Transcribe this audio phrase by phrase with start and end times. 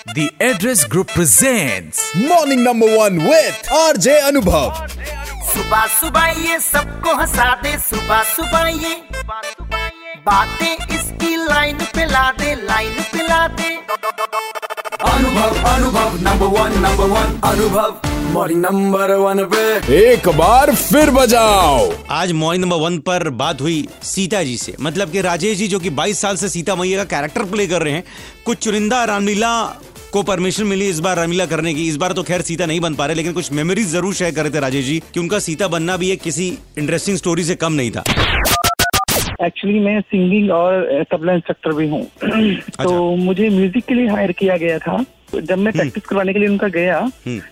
[0.00, 4.86] The Address Group presents morning number one with RJ Anubhav
[5.48, 8.94] सुबह सुबह ये सबको हंसा दे सुबह सुबह ये
[10.26, 13.68] बातें इसकी लाइन पे ला दे लाइन पे ला दे
[15.10, 18.08] Anubhav Anubhav number one number one Anubhav.
[18.32, 19.62] Morning number one पे।
[19.98, 25.10] एक बार फिर बजाओ। आज मॉर्निंग नंबर वन पर बात हुई सीता जी से। मतलब
[25.10, 27.92] कि राजेश जी जो कि 22 साल से सीता मैया का कैरेक्टर प्ले कर रहे
[27.92, 28.04] हैं
[28.46, 29.52] कुछ चुनिंदा रामलीला
[30.12, 32.94] को परमिशन मिली इस बार रमीला करने की। इस बार तो खैर सीता नहीं बन
[32.94, 35.68] पा रहे लेकिन कुछ मेमोरीज ज़रूर शेयर कर रहे थे राजेश जी कि उनका सीता
[35.68, 38.04] बनना भी एक किसी इंटरेस्टिंग स्टोरी से कम नहीं था।
[39.44, 42.02] एक्चुअली मैं सिंगिंग और तबला इंस्ट्रक्टर भी हूँ।
[42.82, 46.48] तो मुझे म्यूज़िक के लिए हायर किया गया था। जब मैं प्रैक्टिस करवाने के लिए
[46.48, 47.00] उनका गया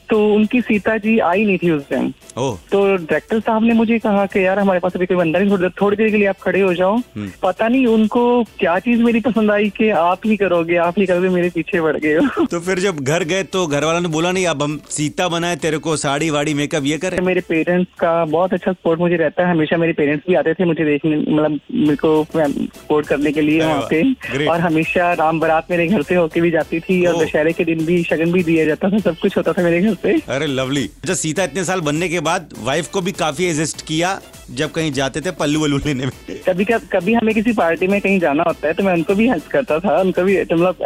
[0.09, 3.99] तो उनकी सीता जी आई नहीं थी उस दिन। ओह। तो डायरेक्टर साहब ने मुझे
[3.99, 6.39] कहा कि यार हमारे पास अभी कोई बंदा नहीं थोड़ी थोड़ी देर के लिए आप
[6.43, 6.99] खड़े हो जाओ।
[7.43, 8.23] पता नहीं उनको
[8.59, 11.97] क्या चीज़ मेरी पसंद आई कि आप ही करोगे आप ही करोगे मेरे पीछे बढ़
[11.97, 15.29] गए तो फिर जब घर गए तो घर वालों ने बोला नहीं अब हम सीता
[15.29, 17.19] बनाए तेरे को साड़ी वाड़ी मेकअप ये करें?
[17.21, 20.65] मेरे पेरेंट्स का बहुत अच्छा सपोर्ट मुझे रहता है। हमेशा मेरे पेरेंट्स भी आते थे
[20.65, 25.71] मुझे देखने मतलब मेरे को सपोर्ट करने के लिए वहाँ पे। और हमेशा राम बारात
[25.71, 28.65] मेरे घर से होके भी जाती थी और दशहरे के दिन भी शगन भी दिया
[28.65, 31.81] जाता था सब कुछ होता था मेरे घर पे। अरे लवली अच्छा सीता इतने साल
[31.83, 34.19] बनने के बाद वाइफ को भी काफ़ी एग्जिस्ट किया
[34.51, 36.13] जब कहीं जाते थे पल्लू वल्लू लेने में।
[36.49, 39.47] कभी कभी हमें किसी पार्टी में कहीं जाना होता है तो मैं उनको भी हेल्प
[39.51, 40.83] करता था उनको भी मतलब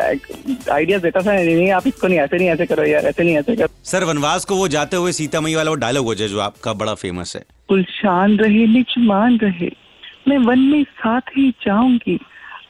[0.72, 3.36] आइडियाज़ देता था नहीं नहीं आप इसको नहीं ऐसे नहीं ऐसे करो यार ऐसे नहीं
[3.36, 6.28] ऐसे करो। सर वनवास को वो जाते हुए सीता मई वाला वो डायलॉग हो जाए
[6.28, 9.70] जो आपका बड़ा फ़ेमस है। गुलशान रहे निच मान रहे
[10.28, 12.19] मैं वन में साथ ही जाऊँगी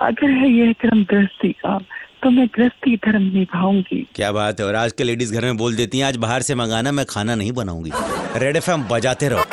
[0.00, 1.78] अगर है यह क्रम दृष्टि का
[2.22, 5.76] तो मैं गृहस्थी धर्म निभाऊँगी। क्या बात है और आज के लेडीज़ घर में बोल
[5.76, 7.90] देती हैं आज बाहर से मंगाना मैं खाना नहीं बनाऊँगी।
[8.36, 9.44] रेड एफ़ बजाते रहो।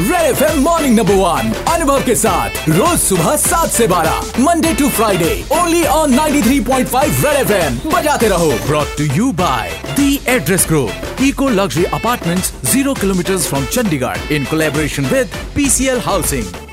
[0.00, 4.88] Red F morning number one Anubhav के साथ रोज सुबह सात से बारह Monday to
[4.88, 10.66] Friday only on 93.5 red F M बजाते रहो। Brought to you by the address
[10.68, 16.65] group eco luxury apartments zero kilometre from Chandigarh in collaboration with PCL housing